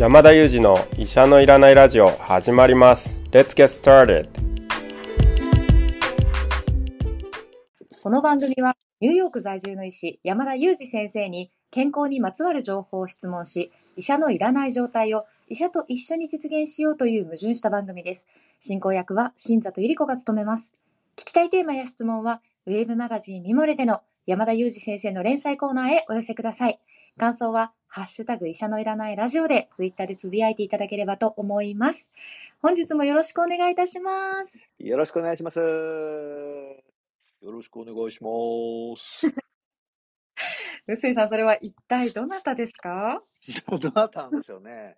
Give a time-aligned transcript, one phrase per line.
[0.00, 3.18] 山田裕二の医者のいらないラジオ始まります。
[3.32, 4.30] Let's get started.
[8.02, 18.26] この番組はニューヨーク在住の医師山田裕二先生に健康にまつわる情報を質問し医者のいらない状態を医者と一緒に実現しようという矛盾した番組です。
[18.58, 20.72] 進行役は新里ゆり子が務めます。
[21.18, 26.80] 聞きたいテーマや質問はウェブマガジンミモレでの山田裕二先生の連載コーナーへお寄せください。
[27.18, 32.08] 感想はハッシュタグ医者のいらないラジオでツイッターでつぶやいていただければと思います
[32.62, 35.58] 本日もよろしくお願いいたしますよろしくお願いします。
[35.58, 38.28] よろしくお願いしま
[38.96, 39.26] す。
[40.86, 43.22] 臼井さんそれは一体どなたですか？
[43.80, 44.96] どなたなんでしょうね。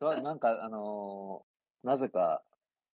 [0.00, 2.42] ななんか、あのーなぜか、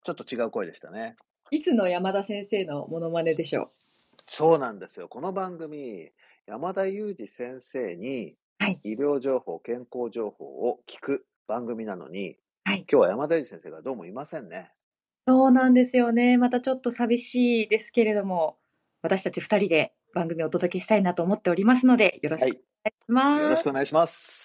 [0.04, 1.16] ちょっと違う声でしたね。
[1.50, 3.68] いつの山田先生のモノマネでしょう？
[4.28, 5.08] そうなんですよ。
[5.08, 6.12] この番組、
[6.46, 14.72] 山田裕二先生にはい医療情報、健康情報を聞く番組なのに、はい今日は山田先生がどうもいませんね。
[15.28, 16.38] そうなんですよね。
[16.38, 18.56] またちょっと寂しいですけれども、
[19.02, 23.42] 私たち二人で番組をお届けしたいなと思っておりますので、よろしくお願いします。
[23.42, 24.43] よろしくお願いします。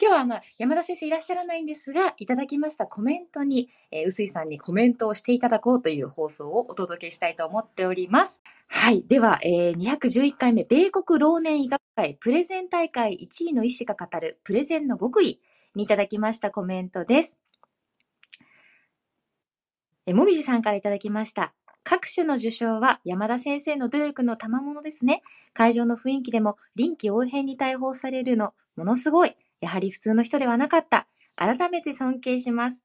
[0.00, 8.40] 今日はあの山田先生いらっしゃらないんですが、いただきましたコメントに、えー、臼井さんにコメントをしていただこうという放送をお届けしたいと思っております。
[8.68, 9.02] はい。
[9.08, 15.40] では、えー、211回目、米国老年医学会プレゼン大会1位の医師が語るプレゼンの極意
[15.74, 17.36] にいただきましたコメントです。
[20.06, 21.54] えー、もみじさんからいただきました。
[21.82, 25.22] 各種の受賞は山田先生の努力の賜物ですね。
[25.54, 29.34] 会場の雰囲気でも臨機応変に対応されるの、ものすごい。
[29.60, 31.06] やはり普通の人ではなかった。
[31.36, 32.82] 改めて尊敬します。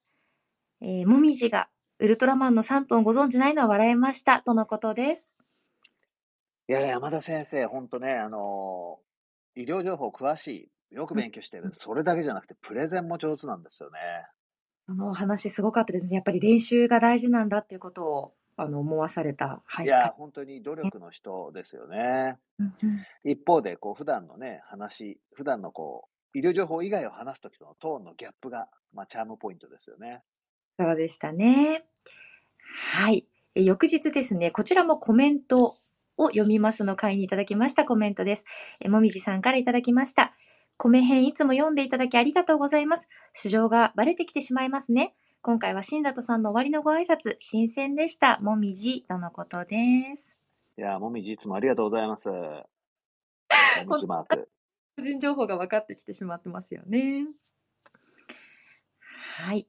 [0.82, 4.42] えー、もみじがウルトラマンの3分をご存知ないのは笑えました。
[4.42, 5.36] とのことです。
[6.68, 9.04] いや、山田先生、本当ね、あのー
[9.56, 10.48] 医療情報詳し
[10.92, 10.96] い。
[10.96, 11.70] よく勉強してる。
[11.72, 14.00] それだけじゃなくて、プレゼンも上手なんですよね。
[14.86, 16.16] そのお話すごかったですね。
[16.16, 19.62] やっぱり練習が大事なんだっていうことをあの思わされた。
[19.66, 22.38] はいや、本当に努力の人ですよね。
[23.24, 30.22] 一方で、こう、普段のね、話、普段のこう、医療情報以外を話すときとのトーンのギャップが、まあ、チャームポイントですよね。
[30.80, 31.86] そうでしたね。
[32.94, 33.28] はい。
[33.56, 35.76] え翌日ですね、こちらもコメント
[36.18, 38.46] を読みますの会にいただきましたコメントです。
[38.80, 40.34] えもみじさんからいただきました。
[40.78, 43.10] 米編いつも読んでいただきありがとうございます。
[43.34, 45.14] 市場がバレてきてしまいますね。
[45.42, 48.40] 今回は新里さんの終わりのご挨拶、新鮮でした。
[48.40, 50.38] もみじ、とのことです。
[50.78, 52.30] いや、もみじいつもありがとうございます。
[52.30, 52.66] も
[53.88, 54.53] みじマーク。
[54.96, 57.28] 個人情報が分かってきてしまってますよね。
[59.38, 59.68] はい。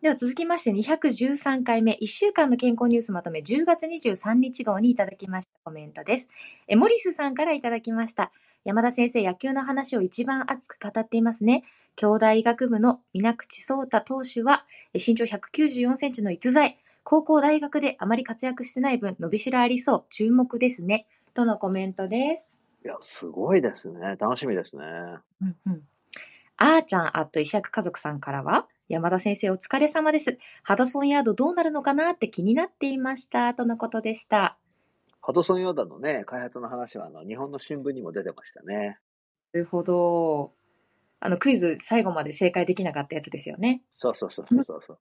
[0.00, 6.30] では続きまして213回目、1週間の健康ニュースまとめ10月23日号にいただきましたコメントです。
[6.68, 8.32] え、モリスさんからいただきました。
[8.64, 11.64] 山田先生、野球の話を一番熱く語っていますね。
[11.96, 16.78] 兄弟医学部の水口聡太投手は、身長194センチの逸材。
[17.02, 20.04] 高校大学であまり活躍してない分、伸びしろありそう。
[20.08, 21.06] 注目ですね。
[21.32, 22.60] とのコメントです。
[22.84, 24.16] いや、すごいですね。
[24.18, 24.82] 楽しみですね。
[25.42, 25.82] うんうん。
[26.56, 30.38] あーちゃんあっと石役家族さんからは、山田先生お疲れ様です。
[30.62, 33.54] ハドソンヤードどうなるのかなって気になっていました。
[33.54, 34.58] とのことでした。
[35.22, 38.98] ハドソンヨーダのね、開発の話は、あの、日本の新聞にも出てましたね。
[39.52, 40.52] なるほど。
[41.20, 43.82] あの、クイズ最後まで正解できなかったやつですよね。
[43.94, 44.98] そうそうそうそうそうそう。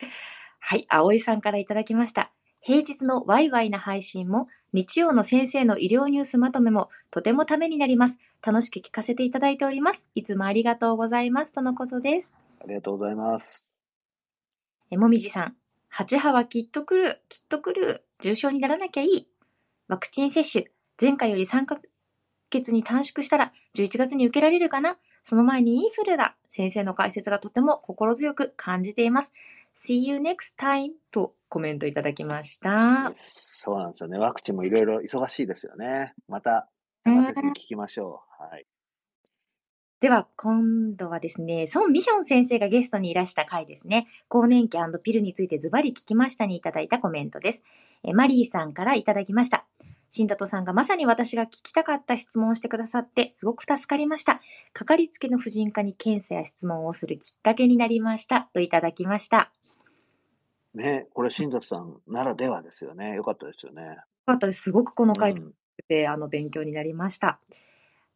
[0.58, 2.32] はい、葵さんからいただきました。
[2.60, 8.18] 平日のワイワイな配信も、日曜の先生の医療ニュースまとめも、とてもためになります。
[8.42, 10.06] 楽しく聞かせていただいております。
[10.14, 11.52] いつもありがとうございます。
[11.52, 12.36] とのことです。
[12.62, 13.72] ありがとうございます。
[14.90, 15.56] え、もみじさん。
[15.94, 18.04] 8波はきっと来る、きっと来る。
[18.22, 19.28] 重症にならなきゃいい。
[19.88, 20.66] ワクチン接種、
[21.00, 21.80] 前回より3ヶ
[22.50, 26.36] 月に短縮したら、11月に受けられるかなその前にインフルだ。
[26.48, 29.32] 先生の解説がとても心強く感じています。
[29.74, 33.12] See you next time とコメントいただきました。
[33.16, 34.18] そうなんですよね。
[34.18, 36.14] ワクチンもいろいろ忙しいですよね。
[36.28, 36.70] また、
[37.04, 38.42] 山先生に聞きましょう。
[38.42, 38.66] はい。
[40.00, 44.06] では、今度はですね、孫ミヒョン先生がゲストにいらした回ですね。
[44.28, 47.62] 更年期ピルについてズバリ聞きましたにいただいたコメントです。
[48.02, 49.66] えマリーさんからいただきました。
[50.08, 54.40] 新里さんがまさに私が聞きたかった質問をしてくださって、すごく助かりました。
[54.72, 58.48] かかりつけの婦人科に検査や質問をするきっかけになりました。
[58.54, 59.52] といただきました。
[60.74, 63.14] ね、これ、新里さんならではですよね。
[63.14, 63.82] よかったですよね。
[63.82, 63.96] よ
[64.26, 64.62] かったです。
[64.62, 65.54] すごくこの回うん
[65.88, 67.40] で、あの、勉強になりました。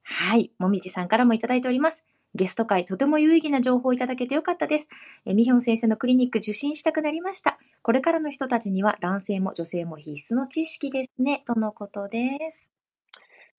[0.02, 0.52] はい。
[0.58, 2.04] もみじさんからもいただいております。
[2.34, 4.88] ゲスト会、とても有意義な情報をいただけてよかったです。
[5.24, 7.58] えミヒョン先生のクリニック受診したくなりました。
[7.82, 11.44] これからの人たちには男性も女性も必須の知識ですね。
[11.46, 12.70] とのことです。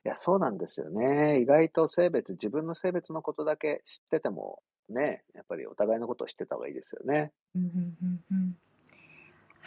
[0.06, 1.40] いや、そうなんですよね。
[1.42, 7.32] 意外と性別、自分の性別のことだけ知ってても、ね、やっぱりお互いのことを知ってた方がいいですよね。
[7.56, 8.56] うんうんうんうん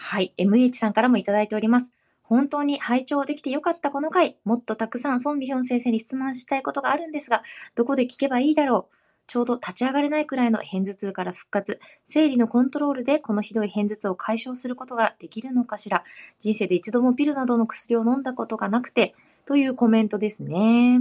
[0.00, 0.32] はい。
[0.38, 1.90] MH さんからもいただいております。
[2.22, 4.38] 本当に拝聴できてよかったこの回。
[4.44, 7.42] もっとたくさんソン・ビヒョン先生に質問したいことがあるんですが、
[7.74, 8.94] どこで聞けばいいだろう。
[9.26, 16.04] ちょうど立ち上がれないくらいの片頭痛から復活、生理のコントロールでこのひどい片頭痛を解消することができるのかしら。
[16.40, 19.14] 人生で一度もピルなどの薬を飲んだことがなくて、
[19.46, 21.00] というコメントですね。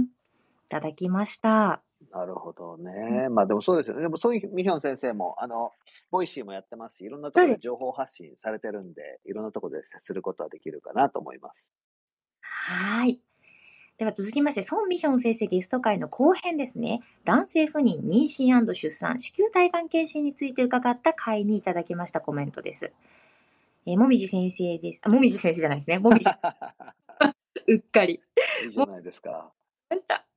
[0.68, 1.87] ただきました。
[2.12, 3.28] なるほどね。
[3.28, 4.02] まあでもそうですよね。
[4.02, 5.72] でもそういうミヒョン先生も、あの、
[6.10, 11.70] Voicy もやってますし、いろんなところで情報発信されてるんで、いろんなところで接することはできるかなと思います。
[12.40, 13.20] はい。
[13.98, 17.02] では続きまして、ソン・ミヒョン先生ゲスト会の後編ですね。
[17.24, 22.92] 男性不妊、妊娠出産、子宮体がん検診について伺った回にいただきましたコメントです。
[23.86, 25.00] えーもみじ先生です。
[25.02, 25.98] あ、もみじ先生じゃないですね。
[25.98, 26.26] もみじ、
[27.66, 28.22] うっかり。
[28.66, 29.52] いいじゃないですか。
[29.90, 30.27] ました。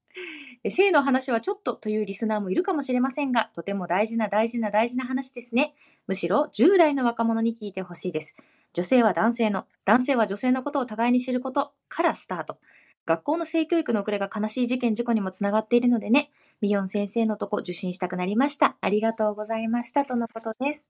[0.69, 5.73] 性の話はちょっとというリスナーもいるかもしれませんが、とても大事な大事な大事な話ですね。
[6.07, 8.35] むしろ10代の若者に聞いてほしいです。
[8.73, 12.57] 女性は男性の、男性は女性のことを互いに知ることからスタート。
[13.05, 16.31] 学校の性教育の遅れが悲しい事件事故にもつながっているのでね、
[16.61, 18.77] ミヨン先生のとこ受診したくなりました。
[18.81, 20.05] ありがとうございました。
[20.05, 20.87] とのことです。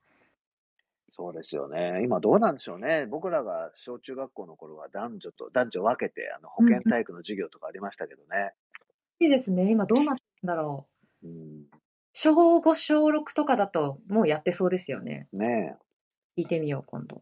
[1.07, 2.01] そうですよね。
[2.03, 3.05] 今どうなんでしょうね。
[3.05, 8.53] 僕らが小中学校の頃は男女と、男女分けて、あの、保健体育の授業とかありましたけどね。
[9.21, 9.69] いいですね。
[9.69, 10.87] 今どうなってるんだろ
[11.23, 11.27] う。
[11.27, 11.65] うん。
[12.11, 15.27] 小5、小6とかだともうやってそうですよね。
[15.31, 15.77] ね
[16.35, 17.21] 聞いてみよう、今度。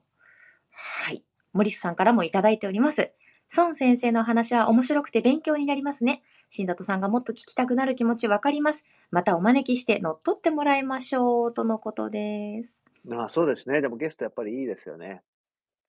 [0.72, 1.26] はい。
[1.52, 3.12] 森スさんからもいただいております。
[3.58, 6.24] 孫先生のお話は面白くて勉強になりますね。
[6.50, 8.86] 新里さんがもっと聞きたくなる気持ちわかります。
[9.12, 11.54] またお招きして乗っ取ってもらいましょう。
[11.54, 12.82] とのことです。
[13.06, 13.10] え。
[13.10, 13.82] まあそうですね。
[13.82, 15.22] でもゲストやっぱりいいですよね。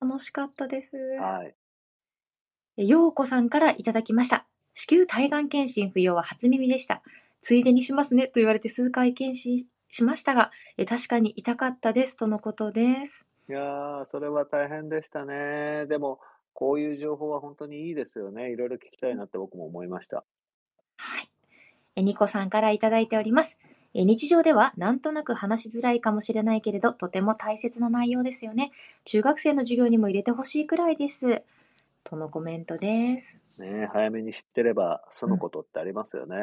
[0.00, 0.96] 楽しかったです。
[0.96, 1.54] はい。
[2.78, 4.46] えようこさんからいただきました。
[4.80, 7.02] 子宮体がん検診不要は初耳でした。
[7.42, 12.16] ついでにしますねと言われて数回検診しましたが、え確かに痛かったです。
[12.16, 13.26] とのことです。
[13.50, 15.84] いやー、それは大変でしたね。
[15.86, 16.18] でも、
[16.54, 18.52] こういう情報は本当にいいですよね。
[18.52, 20.24] いろいろ聞きたいなって僕も思いました。
[20.96, 21.28] はい。
[21.96, 23.58] え、ニコさんからいただいております。
[23.92, 28.72] え、日常ではなんとなく話しづらいかもしれないけれど、とても大切な内容ですよね。
[29.04, 31.42] 中学生の授業にも入れてほしいくらいです。
[32.10, 33.44] とのコメントです。
[33.60, 36.36] ねえ早めに知ってれば済むことってありますよね。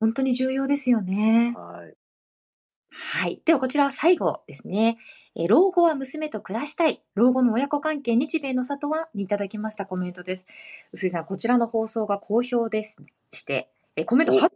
[0.00, 1.54] 本当に重要ですよね。
[1.54, 1.94] はい。
[2.90, 3.42] はい。
[3.44, 4.98] ではこちらは最後ですね。
[5.34, 7.02] え、老後は娘と暮らしたい。
[7.14, 10.46] 老後の親子関係日米の里はにいただきましたコメントです。
[10.92, 12.96] 臼井さん、こちらの放送が好評です。
[13.32, 14.50] して、え、コメントお8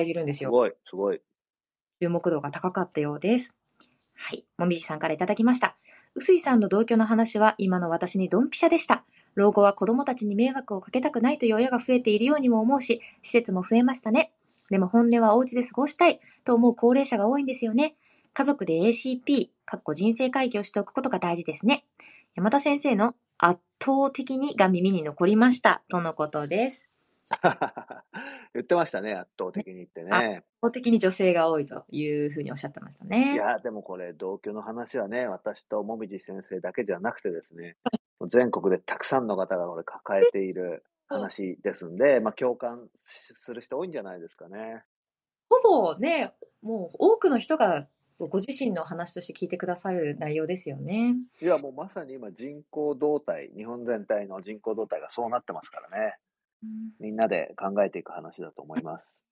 [0.00, 0.50] いいてるんですよ。
[0.50, 1.20] すごい、すごい。
[2.00, 3.56] 注目度が高かったようです。
[4.14, 4.46] はい。
[4.58, 5.76] もみじさんからいただきました。
[6.14, 9.04] 臼井さんの同居の話は今の私にドンピシャでした。
[9.34, 14.32] 老後は子供たちに迷惑をかけたくないという親が増えているようにも思うし、施設も増えましたね。
[14.70, 17.96] でも本音はお家で過ごしたいと思う高齢者が多いんですよね。
[18.32, 21.84] 家族で ACP、かっこ人生会議をしておくことが大事ですね。
[22.34, 25.82] 山田先生の圧倒的にが耳に残りました。
[25.88, 26.93] とのことです。
[28.54, 30.10] 言ってましたね、圧倒的に言ってね。
[30.10, 33.36] 圧倒的に女性が多いというふうにおっしゃってましたいね。
[33.36, 37.76] や、でもこれ、同居の話はね、私ともみじ先生だけじゃなくてですね、
[38.28, 44.84] 全国でたくさんの方がこれ抱えている 話ですんで、まあ共感する人多いんじゃないですかね。
[45.48, 47.88] ほぼね、もう多くの人が
[48.18, 51.16] ご自身の話として聞いてくださる内容ですよね。
[51.40, 56.16] いや、もうまさに今人口動態、日本全体の人口動態がそうなってますからね。
[57.00, 59.22] みんなで考えていく話だと思います。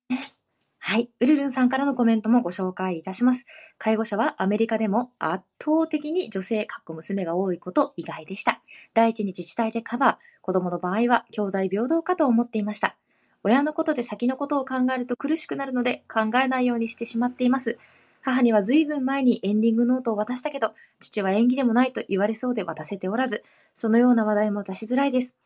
[0.84, 1.08] はい。
[1.20, 3.46] ウルルンさんからのコメントもご紹介いたします。
[3.78, 8.60] 介護者はアメリカでも圧倒的に女性、かっこ娘が多いこと意外でした。
[8.92, 12.96] 第一に自治体でカバー、子供の場合は兄弟平等かと思っていました。
[13.44, 17.78] 親のことで先のことを考えると苦しくなるので考えないようにしてしまっています。
[18.20, 25.36] 母には随分前にエンディングノートを渡したけど、父は演技でもないと言われそうで渡せておらず、そのような話題も出しづらいです。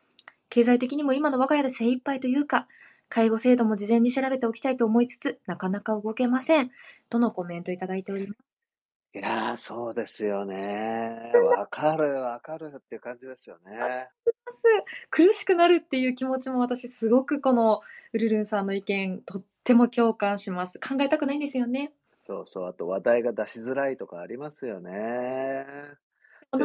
[0.49, 2.67] 経済的にも今の我が家で精一杯というか、
[3.09, 6.71] 介護制度も事前に調べておきたいと思いつつ、なかなか動けません。
[7.09, 8.39] とのコメントいただいております。
[9.13, 11.31] いやー、そうですよね。
[11.57, 14.09] わかる、わかるっていう感じですよね。
[15.09, 17.81] 苦しくなるっていう気持ちも私すごくこの
[18.13, 20.79] ウルルンさんの意見とっても共感します。
[20.79, 21.93] 考えたくないんですよね。
[22.23, 25.65] そうそう、あと話題が出しづらいとかありますよね。
[26.51, 26.63] で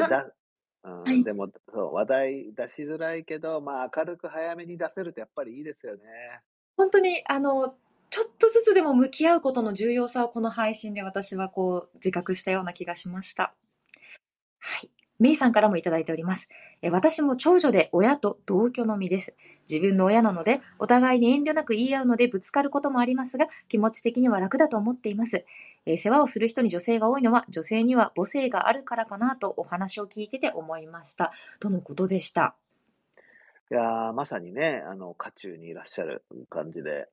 [0.85, 6.03] うんはいでもそう、話題出しづらいけど、まあ明るく早めに出せるとやっぱりいいですよね。
[6.77, 7.77] 本当にあの、
[8.11, 13.55] ちょっとずつでも向き合うことの重要さをこの配信で私はこう自覚したような気がしました。
[15.23, 15.33] はい。
[15.33, 16.49] メイさんからもいただいております。
[16.83, 19.35] え私も長女で親と同居の身です。
[19.71, 25.45] 自分の親なので、お互いに遠慮なく言い合うのでぶつかることもありますが、気持ち的には楽だと思っています。
[25.87, 31.33] えー世話をする人に女性が多いのは、女性には母性があるからかなとお話を聞いてて思いました。
[31.61, 32.57] とのことでした。
[33.71, 37.09] いやーまさにね、あの、渦中にいらっしゃる感じで。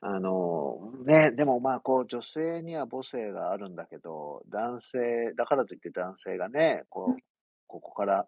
[0.00, 7.22] あの、ね、でもまあ、こう、女性には母性があるんだけど、男性、だからといって男性がね、こう、
[7.66, 8.26] ここから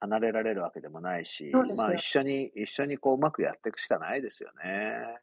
[0.00, 5.20] 離れられるわけでもないしそうで、すよまあ、一緒に、一緒にこう、うまくやっていくしかないですよね。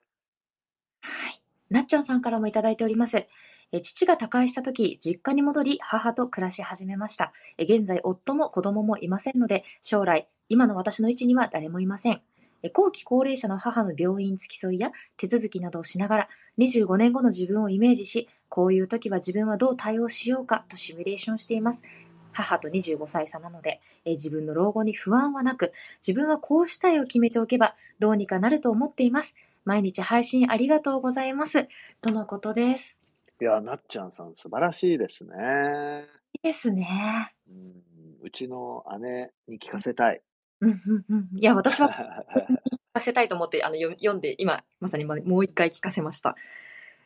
[1.02, 1.42] はい。
[1.70, 3.28] なっちゃんさんからもいただいております。
[3.72, 7.34] え父が他界した時、実家に戻り、母と暮らし始めました。
[7.58, 12.22] え現在、夫も子供もいませんので、将来、今の私の位置には誰もいません。
[12.64, 21.84] え後期高齢者の母の病院付き添いや手続きなどをしながら、25年後の自分をイメージし、こういう時は自分はどう対応しようかとシミュレーションしています。
[22.32, 25.74] 母と25歳差なので、え自分の老後に不安はなく、
[26.06, 29.36] 自分はこうしたいを決めておけば、どうにかなると思っています。
[29.66, 31.68] 毎日配信ありがとうございます。
[32.02, 32.98] とのことです。
[33.42, 36.06] いや、なっちゃんさん素晴らしいですね。
[36.34, 37.34] いいですね。
[37.50, 37.74] うん、
[38.22, 40.22] うちの姉に聞かせたい。
[40.64, 41.30] うんうんうん。
[41.38, 41.90] いや、私は
[42.70, 46.36] 聞かせたいと思ってあの読読んで、今、まさにもうもう一回聞かせました。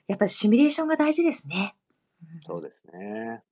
[0.07, 1.75] やっぱりシミュレーションが大事ですね。
[2.21, 3.43] うんそうですね。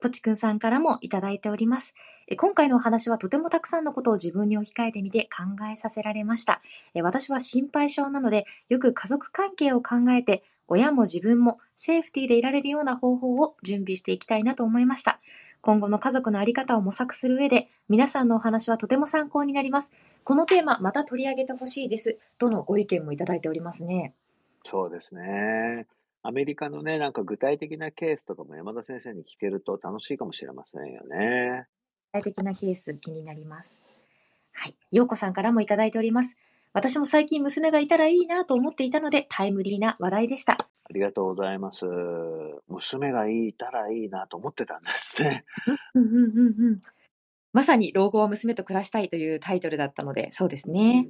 [0.00, 1.94] ポチくんさんからもいただいております。
[2.26, 6.62] え今回のお話はとてもたくさんのことを自分に置き換えてみて考えさせられました。
[6.94, 15.20] え私は心配性なので、よく家族関係を考えて、親も自分もセーフティーでいられるような方法を準備していきたいなと思いました。
[15.62, 19.90] 今後の家族のあり方を模索する上で、皆さんのお話はとても参考になります。
[20.24, 22.18] このテーマ、また取り上げてほしいです。
[22.38, 24.14] とのご意見もいただいておりますね。
[24.64, 25.86] そうですね。
[26.22, 31.66] アメリカのね、なんか具体的なケースとかも山田先生に聞けると楽しいかもしれませんよね。
[32.12, 33.80] 具体的なケース気になります。
[34.52, 34.76] はい。
[34.92, 36.36] ようこさんからもいただいております。
[36.72, 40.52] 私も最近娘がいたらいいなと思っていたので、タイムリーな話題でした。
[40.52, 41.84] ありがとうございます。
[42.68, 45.44] 娘がいたらいいなと思ってたんですね。
[45.94, 46.76] うんうんうんうん。
[47.52, 51.08] まさに老後は娘と暮らしたいというタイトルだったので、そうですね。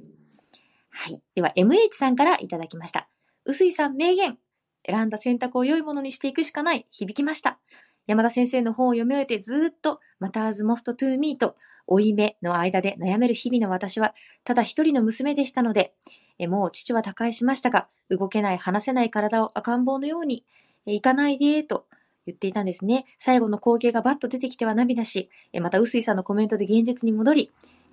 [0.89, 1.21] はい。
[1.35, 3.07] では、MH さんからいただきました。
[3.45, 4.37] 臼井さん名言。
[4.83, 6.87] 選んだ選択を良いものにしていくしかない。
[6.89, 7.59] 響きました。
[8.07, 11.55] 山田先生の本を読み終えてずーっと、Matters Most to Me と、
[11.87, 15.93] 負い目の間で悩める日々の私は、ただ一人の娘でしたので、
[16.39, 20.45] もう父は他界しましたが、動けない、話せない体を赤ん坊のように、
[20.85, 21.85] 行かないで、と
[22.25, 23.05] 言っていたんですね。
[23.17, 27.51] 最後の光景がバッと出てきては涙し、また、臼井さんのコメントで現実に戻り、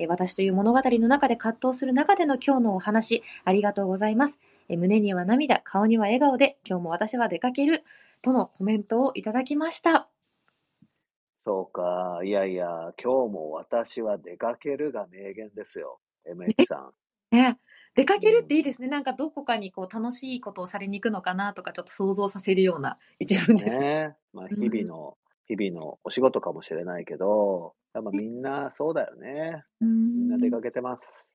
[0.08, 4.38] 私という物語の中で葛藤する中での今日のお話、ありがとうございます。
[4.68, 7.84] 胸には涙、顔には笑顔で、今日も私は出かける、
[8.22, 10.08] とのコメントをいただきました。
[11.48, 12.20] そうか。
[12.24, 15.98] いやいや、今日も私は出かけるが名言ですよ。
[16.30, 16.74] MH さ
[17.32, 17.34] ん。
[17.34, 17.58] ね、
[17.94, 18.88] 出かけるっていいですね。
[18.88, 23.78] なんかどこかにこう楽しいことをされに行くのかなとか、ちょっと想像させるような一文です。
[23.78, 24.14] ね。
[24.34, 29.64] まあ、日々の、日々のお仕事かもしれないけど、やっぱみんなそうだよね。
[29.80, 31.30] うみんな出んかけてます。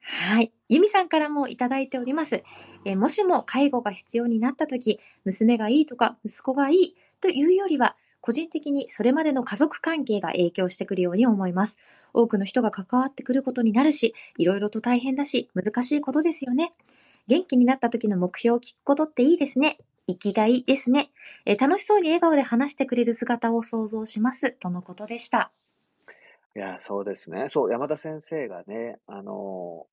[0.00, 0.52] はい。
[0.68, 2.42] ゆみさんからもいただいております。
[2.84, 11.78] えーもしも介護が必要になったとき、娘がいいとか息子がいいというよりは、個人的にそれまでの家族関係が影響してくるように思います。
[12.12, 16.72] 多くの人が関わってくることになるし、いろいろと大変だし、難しいことですよね。
[17.26, 19.78] 元気になった時の目標を聞くことっていいですね。
[20.08, 21.10] 生きがいですね。
[21.44, 24.52] え楽しそうに笑顔で話してくれる姿を想像します。
[24.52, 25.52] とのことでした。
[26.56, 27.48] いや、そうですね。
[27.50, 29.86] そう、山田先生がね、あの、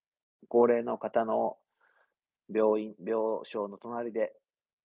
[0.47, 1.57] 高齢の方の
[2.53, 4.33] 病院、病床の隣で、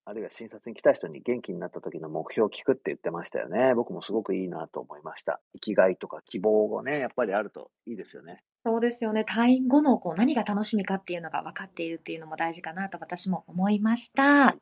[0.05, 3.75] あるいは診察に来た人に元気になった時の目標を聞くって言ってましたよね。
[3.75, 5.41] 僕もすごくいいなと思いました。
[5.55, 8.43] 生きがいとか希望がね、やっぱりあるといいですよね。
[8.65, 9.25] そうですよね。
[9.29, 14.57] 退院後のこう何が楽しみかっていうのが分かっているっていうのも大事かなと私も思いました。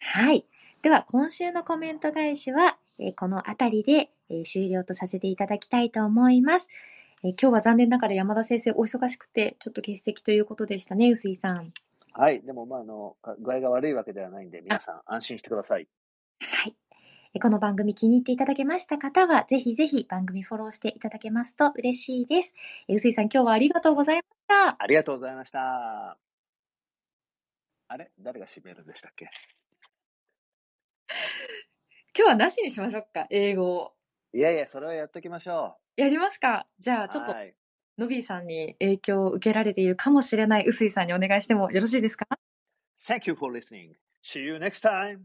[0.00, 0.46] はい。
[0.82, 6.68] では、今週のコメント返しは、えーこのあたりで、えー終了とさせていただきたいと思います。
[7.24, 11.72] えー今日は残念ながら山田先生お忙しくて、ちょっと欠席ということでしたね、臼井さん。
[12.18, 12.42] はい。
[12.42, 15.86] でも、まあ、あの、か具合が悪いわけではないんで、皆さん安心してください。
[16.40, 16.74] はい。
[17.34, 22.54] えーこの番組気に入っていただけました方は、ぜひぜひ番組フォローしていただけますと嬉しいです。
[22.88, 24.82] えー臼井さん、今日はありがとうございました。
[24.82, 26.18] ありがとうございました。
[27.86, 28.10] あれ？
[28.18, 29.30] 誰が締めるんでしたっけ？
[32.18, 33.94] 今日はなしにしましょうか、英語を。
[34.32, 37.08] いやいや、それはやっときましょやりますかじゃあ、う。
[37.10, 37.34] ちょっと、
[37.98, 38.18] ノビ。
[38.18, 42.26] ーさんに影響を受けられているかもしれない臼井さんにお願いしてもよろしいですか
[42.96, 43.94] ？Thank you for listening.
[44.22, 45.18] See you next time.